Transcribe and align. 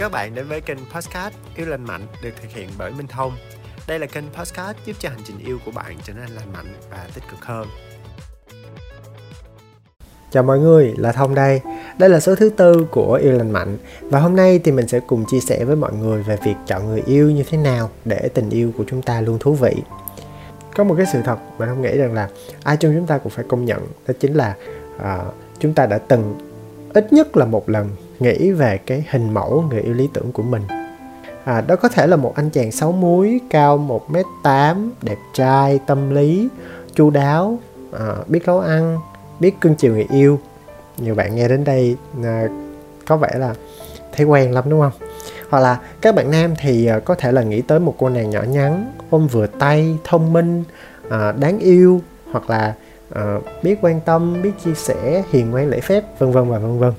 các 0.00 0.12
bạn 0.12 0.34
đến 0.34 0.48
với 0.48 0.60
kênh 0.60 0.78
Podcast 0.94 1.34
Yêu 1.56 1.66
Lành 1.66 1.84
Mạnh 1.84 2.06
được 2.22 2.30
thực 2.42 2.50
hiện 2.50 2.68
bởi 2.78 2.90
Minh 2.90 3.06
Thông. 3.06 3.32
Đây 3.88 3.98
là 3.98 4.06
kênh 4.06 4.24
Podcast 4.34 4.76
giúp 4.84 4.96
cho 4.98 5.08
hành 5.08 5.18
trình 5.24 5.38
yêu 5.38 5.58
của 5.64 5.70
bạn 5.70 5.96
trở 6.04 6.12
nên 6.12 6.30
lành 6.30 6.52
mạnh 6.52 6.74
và 6.90 7.08
tích 7.14 7.24
cực 7.30 7.44
hơn. 7.44 7.68
Chào 10.30 10.42
mọi 10.42 10.58
người, 10.58 10.94
là 10.98 11.12
Thông 11.12 11.34
đây. 11.34 11.60
Đây 11.98 12.10
là 12.10 12.20
số 12.20 12.34
thứ 12.34 12.50
tư 12.50 12.86
của 12.90 13.14
Yêu 13.22 13.32
Lành 13.32 13.50
Mạnh 13.50 13.76
và 14.00 14.20
hôm 14.20 14.36
nay 14.36 14.60
thì 14.64 14.72
mình 14.72 14.88
sẽ 14.88 15.00
cùng 15.00 15.24
chia 15.30 15.40
sẻ 15.40 15.64
với 15.64 15.76
mọi 15.76 15.92
người 15.92 16.22
về 16.22 16.36
việc 16.44 16.54
chọn 16.66 16.86
người 16.86 17.02
yêu 17.06 17.30
như 17.30 17.44
thế 17.50 17.58
nào 17.58 17.90
để 18.04 18.28
tình 18.34 18.50
yêu 18.50 18.72
của 18.78 18.84
chúng 18.88 19.02
ta 19.02 19.20
luôn 19.20 19.38
thú 19.38 19.54
vị. 19.54 19.74
Có 20.76 20.84
một 20.84 20.94
cái 20.96 21.06
sự 21.12 21.20
thật 21.24 21.38
mà 21.58 21.66
không 21.66 21.82
nghĩ 21.82 21.96
rằng 21.96 22.14
là 22.14 22.28
ai 22.62 22.76
trong 22.76 22.94
chúng 22.96 23.06
ta 23.06 23.18
cũng 23.18 23.32
phải 23.32 23.44
công 23.48 23.64
nhận 23.64 23.86
đó 24.06 24.14
chính 24.20 24.34
là 24.34 24.54
uh, 24.96 25.34
chúng 25.58 25.74
ta 25.74 25.86
đã 25.86 25.98
từng 25.98 26.38
ít 26.94 27.12
nhất 27.12 27.36
là 27.36 27.44
một 27.44 27.68
lần 27.68 27.88
nghĩ 28.20 28.50
về 28.50 28.78
cái 28.78 29.04
hình 29.10 29.34
mẫu 29.34 29.64
người 29.70 29.80
yêu 29.80 29.94
lý 29.94 30.08
tưởng 30.12 30.32
của 30.32 30.42
mình. 30.42 30.62
À, 31.44 31.60
đó 31.60 31.76
có 31.76 31.88
thể 31.88 32.06
là 32.06 32.16
một 32.16 32.34
anh 32.36 32.50
chàng 32.50 32.72
sáu 32.72 32.92
múi 32.92 33.40
cao 33.50 34.00
1m8 34.08 34.90
đẹp 35.02 35.18
trai 35.34 35.80
tâm 35.86 36.10
lý 36.10 36.48
chu 36.94 37.10
đáo 37.10 37.58
à, 37.92 38.16
biết 38.26 38.46
nấu 38.46 38.60
ăn 38.60 38.98
biết 39.40 39.60
cưng 39.60 39.74
chiều 39.74 39.92
người 39.92 40.06
yêu. 40.10 40.38
Nhiều 40.98 41.14
bạn 41.14 41.36
nghe 41.36 41.48
đến 41.48 41.64
đây 41.64 41.96
à, 42.24 42.48
có 43.06 43.16
vẻ 43.16 43.30
là 43.34 43.54
thấy 44.12 44.26
quen 44.26 44.52
lắm 44.52 44.64
đúng 44.68 44.80
không? 44.80 45.08
Hoặc 45.50 45.60
là 45.60 45.80
các 46.00 46.14
bạn 46.14 46.30
nam 46.30 46.54
thì 46.58 46.86
à, 46.86 46.98
có 46.98 47.14
thể 47.14 47.32
là 47.32 47.42
nghĩ 47.42 47.62
tới 47.62 47.80
một 47.80 47.94
cô 47.98 48.08
nàng 48.08 48.30
nhỏ 48.30 48.42
nhắn 48.42 48.92
ôm 49.10 49.26
vừa 49.26 49.46
tay 49.46 49.98
thông 50.04 50.32
minh 50.32 50.64
à, 51.10 51.32
đáng 51.32 51.58
yêu 51.58 52.00
hoặc 52.32 52.50
là 52.50 52.74
à, 53.14 53.38
biết 53.62 53.78
quan 53.82 54.00
tâm 54.00 54.42
biết 54.42 54.52
chia 54.64 54.74
sẻ 54.74 55.22
hiền 55.30 55.50
ngoan 55.50 55.68
lễ 55.68 55.80
phép 55.80 56.04
vân 56.18 56.32
vân 56.32 56.50
và 56.50 56.58
vân 56.58 56.78
vân 56.78 56.92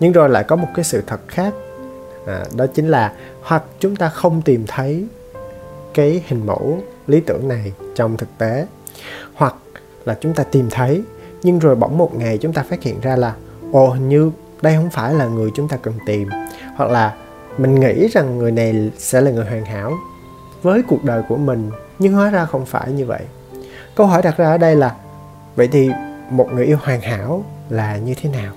nhưng 0.00 0.12
rồi 0.12 0.28
lại 0.28 0.44
có 0.44 0.56
một 0.56 0.68
cái 0.74 0.84
sự 0.84 1.02
thật 1.06 1.20
khác. 1.28 1.54
À, 2.26 2.44
đó 2.56 2.66
chính 2.74 2.88
là 2.88 3.12
hoặc 3.42 3.62
chúng 3.80 3.96
ta 3.96 4.08
không 4.08 4.42
tìm 4.42 4.64
thấy 4.66 5.06
cái 5.94 6.22
hình 6.26 6.46
mẫu 6.46 6.78
lý 7.06 7.20
tưởng 7.20 7.48
này 7.48 7.72
trong 7.94 8.16
thực 8.16 8.28
tế 8.38 8.66
hoặc 9.34 9.54
là 10.04 10.16
chúng 10.20 10.34
ta 10.34 10.44
tìm 10.44 10.70
thấy 10.70 11.02
nhưng 11.42 11.58
rồi 11.58 11.76
bỗng 11.76 11.98
một 11.98 12.14
ngày 12.14 12.38
chúng 12.38 12.52
ta 12.52 12.62
phát 12.62 12.82
hiện 12.82 13.00
ra 13.00 13.16
là 13.16 13.34
ồ 13.72 13.90
hình 13.90 14.08
như 14.08 14.30
đây 14.62 14.76
không 14.76 14.90
phải 14.90 15.14
là 15.14 15.26
người 15.26 15.50
chúng 15.54 15.68
ta 15.68 15.76
cần 15.76 15.94
tìm. 16.06 16.28
Hoặc 16.76 16.90
là 16.90 17.14
mình 17.58 17.80
nghĩ 17.80 18.08
rằng 18.08 18.38
người 18.38 18.52
này 18.52 18.90
sẽ 18.98 19.20
là 19.20 19.30
người 19.30 19.44
hoàn 19.44 19.64
hảo 19.64 19.92
với 20.62 20.82
cuộc 20.88 21.04
đời 21.04 21.22
của 21.28 21.36
mình 21.36 21.70
nhưng 21.98 22.12
hóa 22.12 22.30
ra 22.30 22.44
không 22.44 22.66
phải 22.66 22.92
như 22.92 23.06
vậy. 23.06 23.22
Câu 23.94 24.06
hỏi 24.06 24.22
đặt 24.22 24.36
ra 24.36 24.46
ở 24.46 24.58
đây 24.58 24.76
là 24.76 24.94
vậy 25.56 25.68
thì 25.72 25.90
một 26.30 26.48
người 26.52 26.66
yêu 26.66 26.78
hoàn 26.82 27.00
hảo 27.00 27.44
là 27.70 27.96
như 27.96 28.14
thế 28.14 28.30
nào? 28.30 28.52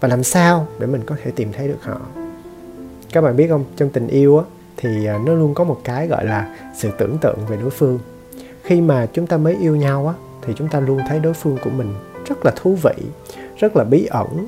Và 0.00 0.08
làm 0.08 0.24
sao 0.24 0.66
để 0.78 0.86
mình 0.86 1.02
có 1.06 1.16
thể 1.24 1.30
tìm 1.30 1.52
thấy 1.52 1.68
được 1.68 1.82
họ? 1.82 2.00
Các 3.12 3.20
bạn 3.20 3.36
biết 3.36 3.48
không? 3.48 3.64
Trong 3.76 3.90
tình 3.90 4.08
yêu 4.08 4.38
á, 4.38 4.44
thì 4.76 5.06
à, 5.06 5.18
nó 5.26 5.34
luôn 5.34 5.54
có 5.54 5.64
một 5.64 5.80
cái 5.84 6.06
gọi 6.06 6.24
là 6.24 6.56
sự 6.76 6.90
tưởng 6.98 7.18
tượng 7.18 7.38
về 7.48 7.56
đối 7.56 7.70
phương. 7.70 7.98
Khi 8.62 8.80
mà 8.80 9.06
chúng 9.12 9.26
ta 9.26 9.36
mới 9.36 9.56
yêu 9.60 9.76
nhau 9.76 10.06
á, 10.06 10.14
thì 10.42 10.52
chúng 10.56 10.68
ta 10.68 10.80
luôn 10.80 11.00
thấy 11.08 11.20
đối 11.20 11.34
phương 11.34 11.58
của 11.64 11.70
mình 11.70 11.94
rất 12.26 12.44
là 12.44 12.52
thú 12.56 12.76
vị 12.82 13.04
rất 13.58 13.76
là 13.76 13.84
bí 13.84 14.06
ẩn 14.10 14.46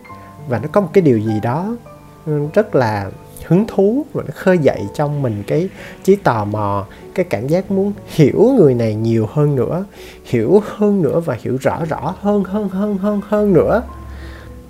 và 0.49 0.59
nó 0.59 0.69
có 0.73 0.81
một 0.81 0.89
cái 0.93 1.03
điều 1.03 1.19
gì 1.19 1.41
đó 1.43 1.77
ừ, 2.27 2.47
rất 2.55 2.75
là 2.75 3.11
hứng 3.47 3.65
thú 3.67 4.07
và 4.13 4.23
nó 4.27 4.33
khơi 4.35 4.59
dậy 4.59 4.83
trong 4.95 5.23
mình 5.23 5.43
cái 5.47 5.69
trí 6.03 6.17
tò 6.17 6.45
mò 6.45 6.87
cái 7.15 7.27
cảm 7.31 7.47
giác 7.47 7.71
muốn 7.71 7.93
hiểu 8.07 8.55
người 8.57 8.75
này 8.75 8.95
nhiều 8.95 9.27
hơn 9.33 9.55
nữa 9.55 9.85
hiểu 10.25 10.63
hơn 10.67 11.03
nữa 11.03 11.21
và 11.21 11.37
hiểu 11.41 11.57
rõ 11.61 11.85
rõ 11.85 12.15
hơn 12.21 12.45
hơn 12.45 12.69
hơn 12.69 12.99
hơn 12.99 13.21
hơn 13.29 13.53
nữa. 13.53 13.83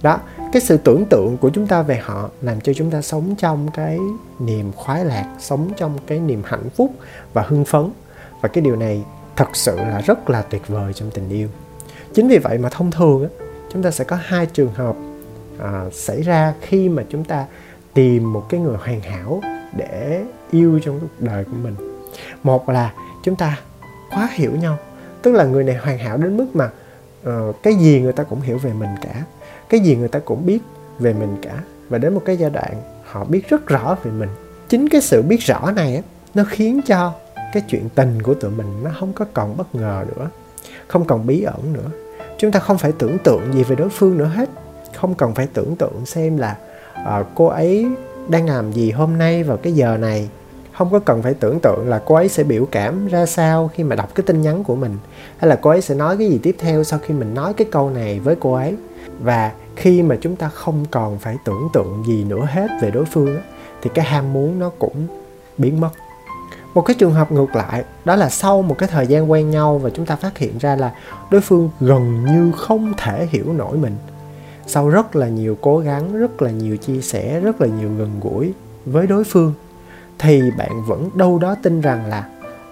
Đó 0.03 0.19
cái 0.53 0.63
sự 0.63 0.77
tưởng 0.77 1.05
tượng 1.05 1.37
của 1.37 1.51
chúng 1.51 1.67
ta 1.67 1.83
về 1.83 1.97
họ 1.97 2.31
làm 2.43 2.61
cho 2.61 2.73
chúng 2.73 2.91
ta 2.91 3.03
sống 3.03 3.35
trong 3.39 3.69
cái 3.75 3.99
niềm 4.39 4.73
khoái 4.73 5.05
lạc 5.05 5.37
sống 5.39 5.71
trong 5.77 5.99
cái 6.07 6.19
niềm 6.21 6.43
hạnh 6.45 6.71
phúc 6.77 6.91
và 7.33 7.43
hưng 7.43 7.65
phấn. 7.65 7.91
Và 8.41 8.49
cái 8.49 8.65
điều 8.65 8.77
này 8.77 9.05
thật 9.37 9.49
sự 9.53 9.77
là 9.77 10.01
rất 10.01 10.31
là 10.31 10.43
tuyệt 10.43 10.69
vời 10.69 10.93
trong 10.93 11.11
tình 11.11 11.29
yêu. 11.29 11.49
Chính 12.15 12.29
vì 12.29 12.39
vậy 12.39 12.59
mà 12.59 12.69
thông 12.69 12.91
thường 12.91 13.29
chúng 13.73 13.83
ta 13.83 13.91
sẽ 13.91 14.05
có 14.05 14.19
hai 14.23 14.47
trường 14.47 14.75
hợp 14.75 14.97
à, 15.59 15.85
xảy 15.93 16.23
ra 16.23 16.55
khi 16.61 16.89
mà 16.89 17.03
chúng 17.09 17.25
ta 17.25 17.47
tìm 17.95 18.33
một 18.33 18.47
cái 18.49 18.61
người 18.61 18.77
hoàn 18.77 19.01
hảo 19.01 19.41
để 19.77 20.25
yêu 20.51 20.81
trong 20.85 21.01
cuộc 21.01 21.27
đời 21.27 21.45
của 21.45 21.57
mình. 21.63 21.75
Một 22.43 22.69
là 22.69 22.93
chúng 23.25 23.37
ta 23.37 23.59
quá 24.11 24.29
hiểu 24.33 24.53
nhau 24.53 24.79
tức 25.23 25.33
là 25.33 25.45
người 25.45 25.65
này 25.65 25.77
hoàn 25.77 25.99
hảo 25.99 26.17
đến 26.17 26.37
mức 26.37 26.47
mà 26.55 26.71
uh, 27.29 27.63
cái 27.63 27.75
gì 27.75 28.01
người 28.01 28.13
ta 28.13 28.23
cũng 28.23 28.41
hiểu 28.41 28.59
về 28.59 28.73
mình 28.73 28.91
cả 29.03 29.25
cái 29.71 29.81
gì 29.81 29.97
người 29.97 30.09
ta 30.09 30.19
cũng 30.19 30.47
biết 30.47 30.59
về 30.99 31.13
mình 31.13 31.37
cả. 31.43 31.63
Và 31.89 31.99
đến 31.99 32.15
một 32.15 32.23
cái 32.25 32.37
giai 32.37 32.51
đoạn 32.51 32.75
họ 33.05 33.25
biết 33.25 33.49
rất 33.49 33.67
rõ 33.67 33.97
về 34.03 34.11
mình. 34.11 34.29
Chính 34.69 34.89
cái 34.89 35.01
sự 35.01 35.23
biết 35.23 35.41
rõ 35.41 35.71
này 35.77 35.97
á 35.97 36.03
nó 36.35 36.45
khiến 36.49 36.81
cho 36.87 37.13
cái 37.53 37.63
chuyện 37.69 37.89
tình 37.95 38.23
của 38.23 38.35
tụi 38.35 38.51
mình 38.51 38.85
nó 38.85 38.91
không 39.01 39.13
có 39.13 39.25
còn 39.35 39.57
bất 39.57 39.75
ngờ 39.75 40.05
nữa 40.17 40.29
không 40.91 41.05
còn 41.05 41.27
bí 41.27 41.43
ẩn 41.43 41.73
nữa. 41.73 41.91
Chúng 42.39 42.53
ta 42.53 42.61
không 42.61 42.79
phải 42.79 42.93
tưởng 42.93 43.19
tượng 43.19 43.53
gì 43.53 43.63
về 43.63 43.77
đối 43.77 43.89
phương 43.89 44.19
nữa 44.19 44.31
hết. 44.35 44.49
Không 44.97 45.15
cần 45.15 45.35
phải 45.35 45.49
tưởng 45.53 45.77
tượng 45.77 46.07
xem 46.07 46.37
là 46.37 46.57
uh, 47.03 47.27
cô 47.35 47.47
ấy 47.47 47.87
đang 48.29 48.49
làm 48.49 48.73
gì 48.73 48.91
hôm 48.91 49.19
nay 49.19 49.43
vào 49.43 49.57
cái 49.57 49.73
giờ 49.73 49.97
này 49.97 50.29
không 50.81 50.91
có 50.91 50.99
cần 50.99 51.23
phải 51.23 51.35
tưởng 51.35 51.61
tượng 51.61 51.89
là 51.89 52.03
cô 52.07 52.15
ấy 52.15 52.29
sẽ 52.29 52.45
biểu 52.45 52.67
cảm 52.71 53.09
ra 53.09 53.27
sao 53.27 53.71
khi 53.75 53.85
mà 53.85 53.97
đọc 53.97 54.15
cái 54.15 54.25
tin 54.27 54.43
nhắn 54.43 54.65
của 54.65 54.77
mình, 54.77 54.97
hay 55.39 55.49
là 55.49 55.57
cô 55.57 55.71
ấy 55.71 55.81
sẽ 55.81 55.95
nói 55.95 56.17
cái 56.19 56.29
gì 56.29 56.39
tiếp 56.43 56.57
theo 56.59 56.85
sau 56.85 56.99
khi 56.99 57.15
mình 57.15 57.35
nói 57.35 57.55
cái 57.55 57.67
câu 57.71 57.91
này 57.91 58.21
với 58.21 58.37
cô 58.41 58.53
ấy. 58.53 58.77
Và 59.21 59.53
khi 59.77 60.03
mà 60.03 60.17
chúng 60.21 60.37
ta 60.37 60.49
không 60.49 60.85
còn 60.91 61.19
phải 61.19 61.37
tưởng 61.45 61.69
tượng 61.73 62.05
gì 62.07 62.25
nữa 62.25 62.49
hết 62.51 62.69
về 62.83 62.91
đối 62.91 63.05
phương 63.05 63.39
thì 63.83 63.91
cái 63.95 64.05
ham 64.05 64.33
muốn 64.33 64.59
nó 64.59 64.71
cũng 64.79 65.07
biến 65.59 65.81
mất. 65.81 65.91
Một 66.75 66.83
cái 66.83 66.97
trường 66.99 67.13
hợp 67.13 67.33
ngược 67.33 67.57
lại, 67.57 67.85
đó 68.05 68.17
là 68.17 68.31
sau 68.31 68.63
một 68.63 68.79
cái 68.79 68.89
thời 68.93 69.07
gian 69.07 69.31
quen 69.31 69.51
nhau 69.51 69.79
và 69.79 69.91
chúng 69.91 70.07
ta 70.07 70.17
phát 70.17 70.39
hiện 70.39 70.59
ra 70.59 70.77
là 70.77 70.95
đối 71.31 71.41
phương 71.41 71.71
gần 71.81 72.25
như 72.25 72.53
không 72.57 72.93
thể 72.97 73.27
hiểu 73.31 73.53
nổi 73.53 73.77
mình. 73.77 73.97
Sau 74.67 74.89
rất 74.89 75.17
là 75.17 75.29
nhiều 75.29 75.57
cố 75.61 75.79
gắng, 75.79 76.17
rất 76.17 76.43
là 76.43 76.51
nhiều 76.51 76.77
chia 76.77 77.01
sẻ, 77.01 77.41
rất 77.41 77.61
là 77.61 77.67
nhiều 77.67 77.91
gần 77.99 78.21
gũi 78.21 78.53
với 78.87 79.07
đối 79.07 79.25
phương 79.25 79.53
thì 80.21 80.51
bạn 80.59 80.85
vẫn 80.87 81.11
đâu 81.15 81.39
đó 81.39 81.57
tin 81.63 81.81
rằng 81.81 82.07
là, 82.07 82.29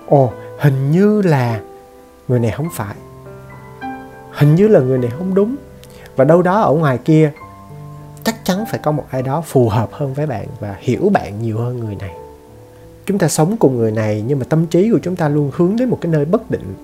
ồ, 0.07 0.33
hình 0.59 0.91
như 0.91 1.23
là 1.23 1.61
người 2.29 2.39
này 2.39 2.51
không 2.51 2.69
phải. 2.75 2.95
Hình 4.33 4.55
như 4.55 4.69
là 4.69 4.81
người 4.81 4.99
này 4.99 5.11
không 5.19 5.35
đúng. 5.35 5.57
Và 6.17 6.25
đâu 6.25 6.43
đó 6.43 6.61
ở 6.61 6.73
ngoài 6.73 6.99
kia, 6.99 7.33
chắc 8.25 8.45
chắn 8.45 8.65
phải 8.71 8.81
có 8.83 8.93
một 8.93 9.05
ai 9.11 9.23
đó 9.23 9.43
phù 9.47 9.69
hợp 9.69 9.89
hơn 9.93 10.15
với 10.15 10.27
bạn 10.27 10.47
và 10.61 10.77
hiểu 10.79 11.11
bạn 11.13 11.43
nhiều 11.43 11.59
hơn 11.59 11.81
người 11.81 11.97
này. 12.01 12.11
Chúng 13.07 13.19
ta 13.19 13.29
sống 13.29 13.57
cùng 13.57 13.77
người 13.77 13.93
này, 13.93 14.25
nhưng 14.27 14.39
mà 14.39 14.45
tâm 14.49 14.67
trí 14.67 14.91
của 14.91 14.99
chúng 15.03 15.17
ta 15.17 15.29
luôn 15.29 15.51
hướng 15.55 15.77
đến 15.77 15.89
một 15.89 15.99
cái 16.01 16.13
nơi 16.13 16.25
bất 16.25 16.51
định 16.51 16.75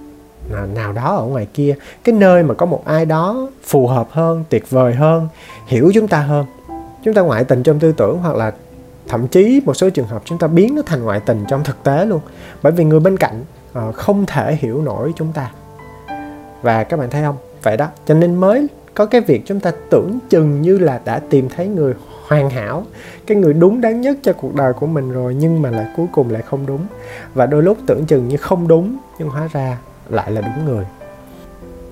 nào 0.75 0.93
đó 0.93 1.17
ở 1.17 1.25
ngoài 1.25 1.47
kia. 1.55 1.75
Cái 2.05 2.15
nơi 2.15 2.43
mà 2.43 2.55
có 2.55 2.67
một 2.67 2.83
ai 2.85 3.07
đó 3.07 3.49
phù 3.63 3.87
hợp 3.87 4.09
hơn, 4.11 4.45
tuyệt 4.49 4.71
vời 4.71 4.95
hơn, 4.95 5.29
hiểu 5.67 5.91
chúng 5.95 6.09
ta 6.09 6.21
hơn. 6.21 6.47
Chúng 7.05 7.15
ta 7.15 7.23
ngoại 7.23 7.45
tình 7.45 7.63
trong 7.63 7.79
tư 7.79 7.93
tưởng 7.93 8.19
hoặc 8.19 8.37
là 8.37 8.53
thậm 9.09 9.29
chí 9.29 9.63
một 9.65 9.75
số 9.75 9.91
trường 9.91 10.07
hợp 10.07 10.23
chúng 10.25 10.39
ta 10.39 10.47
biến 10.47 10.75
nó 10.75 10.83
thành 10.87 11.05
ngoại 11.05 11.21
tình 11.21 11.45
trong 11.49 11.65
thực 11.65 11.83
tế 11.83 12.07
luôn. 12.07 12.21
Bởi 12.63 12.73
vì 12.73 12.85
người 12.85 13.01
bên 13.01 13.17
cạnh 13.17 13.45
uh, 13.79 13.95
không 13.95 14.27
thể 14.27 14.57
hiểu 14.61 14.83
nổi 14.83 15.13
chúng 15.17 15.33
ta. 15.33 15.51
Và 16.63 16.85
các 16.85 16.97
bạn 16.97 17.11
thấy 17.11 17.23
không? 17.23 17.37
Vậy 17.63 17.77
đó. 17.77 17.89
Cho 18.07 18.15
nên 18.15 18.35
mới 18.35 18.67
có 18.95 19.07
cái 19.07 19.21
việc 19.21 19.43
chúng 19.47 19.61
ta 19.61 19.73
tưởng 19.91 20.19
chừng 20.29 20.63
như 20.63 20.79
là 20.79 21.01
đã 21.05 21.19
tìm 21.31 21.49
thấy 21.49 21.67
người 21.67 21.95
hoàn 22.27 22.51
hảo 22.51 22.85
cái 23.27 23.37
người 23.37 23.53
đúng 23.53 23.81
đắn 23.81 24.01
nhất 24.01 24.19
cho 24.23 24.33
cuộc 24.33 24.55
đời 24.55 24.73
của 24.73 24.87
mình 24.87 25.13
rồi 25.13 25.35
nhưng 25.35 25.63
mà 25.63 25.71
lại 25.71 25.87
cuối 25.97 26.07
cùng 26.13 26.31
lại 26.31 26.43
không 26.43 26.67
đúng. 26.67 26.87
Và 27.35 27.47
đôi 27.47 27.63
lúc 27.63 27.79
tưởng 27.87 28.07
chừng 28.07 28.29
như 28.29 28.37
không 28.37 28.69
đúng 28.69 28.97
nhưng 29.19 29.29
hóa 29.29 29.49
ra 29.53 29.79
lại 30.09 30.31
là 30.31 30.41
đúng 30.41 30.65
người. 30.65 30.85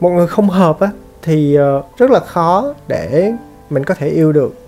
Một 0.01 0.11
người 0.11 0.27
không 0.27 0.51
hợp 0.51 0.81
á 0.81 0.91
thì 1.23 1.55
ờ, 1.55 1.83
rất 1.97 2.11
là 2.11 2.21
khó 2.21 2.75
để 2.89 3.33
mình 3.71 3.85
có 3.85 3.95
thể 3.95 4.09
yêu 4.09 4.33
được 4.33 4.62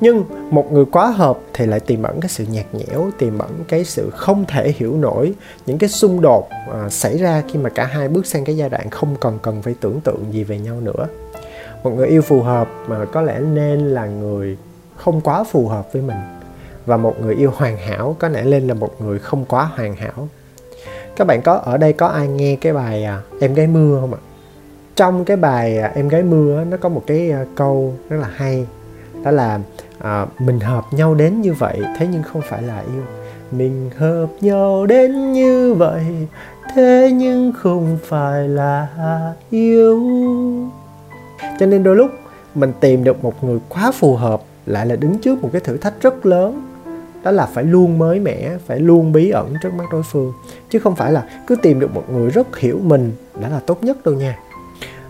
nhưng 0.00 0.24
một 0.50 0.72
người 0.72 0.84
quá 0.84 1.06
hợp 1.06 1.38
thì 1.54 1.66
lại 1.66 1.80
tiềm 1.80 2.02
ẩn 2.02 2.20
cái 2.20 2.28
sự 2.28 2.44
nhạt 2.50 2.66
nhẽo 2.72 3.10
tiềm 3.18 3.38
ẩn 3.38 3.50
cái 3.68 3.84
sự 3.84 4.10
không 4.10 4.44
thể 4.48 4.72
hiểu 4.76 4.96
nổi 4.96 5.34
những 5.66 5.78
cái 5.78 5.88
xung 5.88 6.20
đột 6.20 6.48
à, 6.72 6.88
xảy 6.88 7.18
ra 7.18 7.42
khi 7.48 7.58
mà 7.58 7.70
cả 7.70 7.84
hai 7.84 8.08
bước 8.08 8.26
sang 8.26 8.44
cái 8.44 8.56
giai 8.56 8.68
đoạn 8.68 8.90
không 8.90 9.16
còn 9.20 9.38
cần 9.42 9.62
phải 9.62 9.74
tưởng 9.80 10.00
tượng 10.00 10.24
gì 10.30 10.44
về 10.44 10.58
nhau 10.58 10.80
nữa. 10.80 11.06
Một 11.82 11.90
người 11.90 12.08
yêu 12.08 12.22
phù 12.22 12.42
hợp 12.42 12.68
mà 12.86 13.04
có 13.04 13.22
lẽ 13.22 13.38
nên 13.38 13.88
là 13.88 14.06
người 14.06 14.56
không 14.96 15.20
quá 15.20 15.44
phù 15.44 15.68
hợp 15.68 15.92
với 15.92 16.02
mình. 16.02 16.16
Và 16.86 16.96
một 16.96 17.14
người 17.20 17.34
yêu 17.34 17.52
hoàn 17.56 17.76
hảo 17.76 18.16
có 18.18 18.28
lẽ 18.28 18.44
nên 18.44 18.66
là 18.66 18.74
một 18.74 19.02
người 19.02 19.18
không 19.18 19.44
quá 19.44 19.64
hoàn 19.64 19.96
hảo. 19.96 20.28
Các 21.16 21.26
bạn 21.26 21.42
có 21.42 21.54
ở 21.54 21.76
đây 21.76 21.92
có 21.92 22.06
ai 22.06 22.28
nghe 22.28 22.56
cái 22.56 22.72
bài 22.72 23.04
à, 23.04 23.22
em 23.40 23.54
gái 23.54 23.66
mưa 23.66 24.00
không 24.00 24.14
ạ? 24.14 24.20
Trong 24.96 25.24
cái 25.24 25.36
bài 25.36 25.78
à, 25.78 25.92
em 25.94 26.08
gái 26.08 26.22
mưa 26.22 26.64
nó 26.64 26.76
có 26.76 26.88
một 26.88 27.02
cái 27.06 27.30
à, 27.30 27.44
câu 27.54 27.94
rất 28.08 28.16
là 28.16 28.28
hay 28.34 28.66
đó 29.22 29.30
là 29.30 29.60
à, 29.98 30.26
mình 30.38 30.60
hợp 30.60 30.84
nhau 30.90 31.14
đến 31.14 31.40
như 31.40 31.52
vậy 31.52 31.80
thế 31.98 32.06
nhưng 32.12 32.22
không 32.22 32.42
phải 32.48 32.62
là 32.62 32.78
yêu. 32.78 33.02
Mình 33.50 33.90
hợp 33.96 34.26
nhau 34.40 34.86
đến 34.86 35.32
như 35.32 35.74
vậy 35.74 36.04
thế 36.74 37.10
nhưng 37.14 37.52
không 37.52 37.98
phải 38.04 38.48
là 38.48 38.86
yêu. 39.50 40.02
Cho 41.58 41.66
nên 41.66 41.82
đôi 41.82 41.96
lúc 41.96 42.10
mình 42.54 42.72
tìm 42.80 43.04
được 43.04 43.24
một 43.24 43.44
người 43.44 43.58
quá 43.68 43.92
phù 43.92 44.16
hợp 44.16 44.42
lại 44.66 44.86
là 44.86 44.96
đứng 44.96 45.18
trước 45.18 45.42
một 45.42 45.50
cái 45.52 45.60
thử 45.60 45.76
thách 45.76 45.94
rất 46.00 46.26
lớn. 46.26 46.62
Đó 47.22 47.30
là 47.30 47.46
phải 47.46 47.64
luôn 47.64 47.98
mới 47.98 48.20
mẻ 48.20 48.50
phải 48.66 48.80
luôn 48.80 49.12
bí 49.12 49.30
ẩn 49.30 49.54
trước 49.62 49.74
mắt 49.74 49.84
đối 49.92 50.02
phương. 50.02 50.32
Chứ 50.70 50.78
không 50.78 50.96
phải 50.96 51.12
là 51.12 51.24
cứ 51.46 51.56
tìm 51.56 51.80
được 51.80 51.94
một 51.94 52.04
người 52.10 52.30
rất 52.30 52.56
hiểu 52.56 52.80
mình 52.82 53.12
đã 53.40 53.48
là 53.48 53.60
tốt 53.66 53.84
nhất 53.84 54.04
đâu 54.04 54.14
nha. 54.14 54.38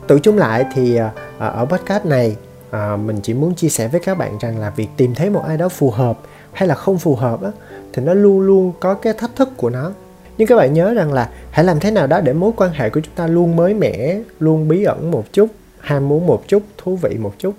Tự 0.07 0.19
chung 0.19 0.39
lại 0.39 0.65
thì 0.75 0.97
à, 0.97 1.11
à, 1.39 1.47
ở 1.47 1.65
podcast 1.65 2.05
này 2.07 2.37
à, 2.71 2.97
mình 2.97 3.21
chỉ 3.23 3.35
muốn 3.35 3.55
chia 3.55 3.69
sẻ 3.69 3.89
với 3.89 4.01
các 4.01 4.19
bạn 4.19 4.39
rằng 4.41 4.59
là 4.59 4.71
việc 4.71 4.89
tìm 4.97 5.15
thấy 5.15 5.31
một 5.31 5.43
ai 5.47 5.57
đó 5.57 5.69
phù 5.69 5.91
hợp 5.91 6.19
hay 6.53 6.69
là 6.69 6.75
không 6.75 6.99
phù 6.99 7.15
hợp 7.15 7.43
á, 7.43 7.51
thì 7.93 8.03
nó 8.03 8.15
luôn 8.15 8.41
luôn 8.41 8.73
có 8.81 8.95
cái 8.95 9.13
thách 9.13 9.37
thức 9.37 9.49
của 9.57 9.71
nó. 9.71 9.93
Nhưng 10.39 10.49
các 10.49 10.57
bạn 10.57 10.73
nhớ 10.73 10.95
rằng 10.95 11.13
là 11.13 11.31
hãy 11.51 11.65
làm 11.65 11.81
thế 11.81 11.91
nào 11.91 12.07
đó 12.07 12.21
để 12.21 12.33
mối 12.33 12.53
quan 12.57 12.71
hệ 12.73 12.91
của 12.91 13.01
chúng 13.01 13.15
ta 13.15 13.27
luôn 13.27 13.57
mới 13.57 13.75
mẻ 13.75 14.21
luôn 14.41 14.69
bí 14.69 14.85
ẩn 14.85 15.11
một 15.11 15.25
chút 15.33 15.47
ham 15.79 16.09
muốn 16.09 16.27
một 16.27 16.49
chút 16.49 16.63
thú 16.79 16.97
vị 16.97 17.17
một 17.19 17.33
chút. 17.39 17.55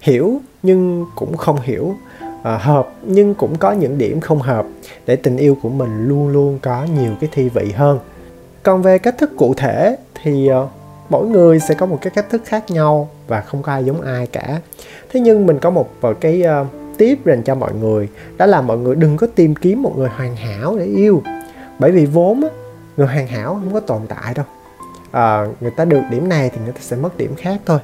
Hiểu 0.00 0.40
nhưng 0.62 1.06
cũng 1.14 1.36
không 1.36 1.60
hiểu 1.60 1.94
à, 2.42 2.58
hợp 2.58 2.88
nhưng 3.02 3.34
cũng 3.34 3.58
có 3.58 3.72
những 3.72 3.98
điểm 3.98 4.20
không 4.20 4.38
hợp 4.38 4.66
để 5.06 5.16
tình 5.16 5.36
yêu 5.36 5.56
của 5.62 5.68
mình 5.68 6.08
luôn 6.08 6.28
luôn 6.28 6.58
có 6.62 6.84
nhiều 6.84 7.12
cái 7.20 7.30
thi 7.32 7.48
vị 7.48 7.72
hơn. 7.74 7.98
Còn 8.62 8.82
về 8.82 8.98
cách 8.98 9.18
thức 9.18 9.30
cụ 9.36 9.54
thể 9.54 9.96
thì 10.22 10.50
uh, 10.62 10.68
mỗi 11.08 11.26
người 11.26 11.60
sẽ 11.60 11.74
có 11.74 11.86
một 11.86 11.98
cái 12.02 12.10
cách 12.10 12.26
thức 12.30 12.42
khác 12.44 12.70
nhau 12.70 13.08
và 13.28 13.40
không 13.40 13.62
có 13.62 13.72
ai 13.72 13.84
giống 13.84 14.00
ai 14.00 14.26
cả. 14.26 14.60
Thế 15.10 15.20
nhưng 15.20 15.46
mình 15.46 15.58
có 15.58 15.70
một 15.70 15.88
cái 16.20 16.42
uh, 16.62 16.66
tip 16.98 17.26
dành 17.26 17.42
cho 17.42 17.54
mọi 17.54 17.74
người 17.74 18.08
đó 18.36 18.46
là 18.46 18.60
mọi 18.60 18.78
người 18.78 18.94
đừng 18.94 19.16
có 19.16 19.26
tìm 19.34 19.54
kiếm 19.54 19.82
một 19.82 19.98
người 19.98 20.08
hoàn 20.08 20.36
hảo 20.36 20.76
để 20.78 20.84
yêu. 20.84 21.22
Bởi 21.78 21.92
vì 21.92 22.06
vốn 22.06 22.42
á, 22.42 22.48
người 22.96 23.06
hoàn 23.06 23.26
hảo 23.26 23.54
không 23.54 23.72
có 23.72 23.80
tồn 23.80 24.00
tại 24.08 24.34
đâu. 24.34 24.46
À, 25.10 25.46
người 25.60 25.70
ta 25.70 25.84
được 25.84 26.00
điểm 26.10 26.28
này 26.28 26.50
thì 26.50 26.58
người 26.64 26.72
ta 26.72 26.80
sẽ 26.80 26.96
mất 26.96 27.16
điểm 27.16 27.34
khác 27.36 27.60
thôi. 27.66 27.78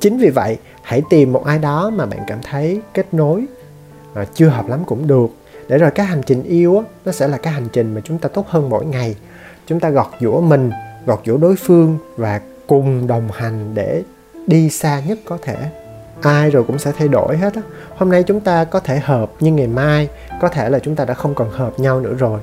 Chính 0.00 0.18
vì 0.18 0.30
vậy 0.30 0.58
hãy 0.82 1.02
tìm 1.10 1.32
một 1.32 1.44
ai 1.44 1.58
đó 1.58 1.90
mà 1.90 2.06
bạn 2.06 2.20
cảm 2.26 2.38
thấy 2.42 2.80
kết 2.94 3.14
nối 3.14 3.44
à, 4.14 4.24
chưa 4.34 4.48
hợp 4.48 4.68
lắm 4.68 4.84
cũng 4.86 5.06
được. 5.06 5.26
Để 5.68 5.78
rồi 5.78 5.90
cái 5.90 6.06
hành 6.06 6.22
trình 6.26 6.42
yêu 6.42 6.78
á, 6.78 6.84
nó 7.04 7.12
sẽ 7.12 7.28
là 7.28 7.36
cái 7.36 7.52
hành 7.52 7.68
trình 7.72 7.94
mà 7.94 8.00
chúng 8.04 8.18
ta 8.18 8.28
tốt 8.28 8.48
hơn 8.48 8.70
mỗi 8.70 8.86
ngày. 8.86 9.16
Chúng 9.66 9.80
ta 9.80 9.90
gọt 9.90 10.06
giũa 10.20 10.40
mình 10.40 10.70
gọt 11.06 11.20
giũa 11.26 11.36
đối 11.36 11.56
phương 11.56 11.98
và 12.16 12.40
cùng 12.66 13.06
đồng 13.06 13.28
hành 13.32 13.74
để 13.74 14.02
đi 14.48 14.70
xa 14.70 15.02
nhất 15.06 15.18
có 15.24 15.38
thể. 15.42 15.56
Ai 16.22 16.50
rồi 16.50 16.64
cũng 16.64 16.78
sẽ 16.78 16.92
thay 16.92 17.08
đổi 17.08 17.36
hết 17.36 17.54
á. 17.54 17.62
Hôm 17.96 18.10
nay 18.10 18.22
chúng 18.22 18.40
ta 18.40 18.64
có 18.64 18.80
thể 18.80 18.98
hợp 18.98 19.30
nhưng 19.40 19.56
ngày 19.56 19.66
mai 19.66 20.08
có 20.40 20.48
thể 20.48 20.70
là 20.70 20.78
chúng 20.78 20.96
ta 20.96 21.04
đã 21.04 21.14
không 21.14 21.34
còn 21.34 21.50
hợp 21.50 21.80
nhau 21.80 22.00
nữa 22.00 22.14
rồi. 22.18 22.40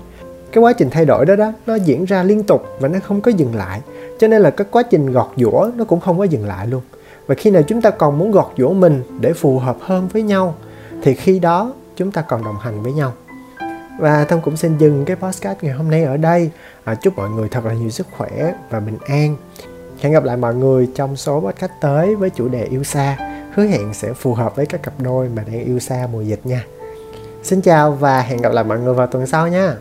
Cái 0.52 0.62
quá 0.64 0.74
trình 0.74 0.90
thay 0.90 1.06
đổi 1.06 1.26
đó 1.26 1.36
đó 1.36 1.54
nó 1.68 1.76
diễn 1.76 2.06
ra 2.06 2.24
liên 2.24 2.44
tục 2.44 2.66
và 2.80 2.88
nó 2.88 3.00
không 3.04 3.22
có 3.22 3.32
dừng 3.32 3.56
lại. 3.56 3.82
Cho 4.20 4.28
nên 4.28 4.42
là 4.42 4.50
cái 4.50 4.68
quá 4.72 4.84
trình 4.84 5.12
gọt 5.12 5.28
giũa 5.38 5.72
nó 5.76 5.86
cũng 5.86 6.00
không 6.00 6.18
có 6.18 6.24
dừng 6.24 6.48
lại 6.48 6.68
luôn. 6.68 6.82
Và 7.28 7.36
khi 7.36 7.52
nào 7.52 7.62
chúng 7.68 7.82
ta 7.82 7.90
còn 7.90 8.18
muốn 8.18 8.32
gọt 8.32 8.52
giũa 8.58 8.74
mình 8.74 9.04
để 9.20 9.34
phù 9.34 9.60
hợp 9.60 9.78
hơn 9.82 10.08
với 10.08 10.24
nhau 10.24 10.56
thì 11.04 11.14
khi 11.14 11.40
đó 11.40 11.74
chúng 11.96 12.12
ta 12.12 12.22
còn 12.22 12.44
đồng 12.44 12.58
hành 12.62 12.82
với 12.82 12.94
nhau. 12.94 13.14
Và 14.00 14.26
thông 14.26 14.42
cũng 14.42 14.58
xin 14.58 14.78
dừng 14.78 15.06
cái 15.06 15.16
podcast 15.16 15.58
ngày 15.62 15.74
hôm 15.74 15.92
nay 15.92 16.04
ở 16.04 16.18
đây. 16.18 16.52
À, 16.84 16.96
chúc 16.96 17.18
mọi 17.18 17.30
người 17.30 17.50
thật 17.50 17.66
là 17.66 17.74
nhiều 17.74 17.90
sức 17.90 18.08
khỏe 18.18 18.54
và 18.70 18.80
bình 18.80 18.98
an 19.08 19.36
hẹn 20.00 20.14
gặp 20.14 20.24
lại 20.24 20.38
mọi 20.38 20.56
người 20.56 20.90
trong 20.96 21.16
số 21.16 21.40
podcast 21.40 21.72
tới 21.82 22.16
với 22.16 22.30
chủ 22.30 22.48
đề 22.48 22.64
yêu 22.64 22.84
xa. 22.84 23.18
Hứa 23.54 23.66
hẹn 23.66 23.94
sẽ 23.94 24.14
phù 24.14 24.34
hợp 24.34 24.56
với 24.56 24.66
các 24.66 24.84
cặp 24.84 24.94
đôi 25.00 25.30
mà 25.30 25.44
đang 25.48 25.66
yêu 25.66 25.80
xa 25.80 26.08
mùa 26.12 26.22
dịch 26.22 26.40
nha. 26.44 26.66
Xin 27.44 27.62
chào 27.62 27.92
và 27.92 28.22
hẹn 28.22 28.42
gặp 28.42 28.54
lại 28.54 28.64
mọi 28.64 28.80
người 28.80 28.94
vào 28.94 29.08
tuần 29.08 29.28
sau 29.28 29.48
nha. 29.48 29.76